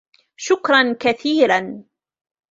شكراً 0.37 0.93
كثيراً! 0.93 1.83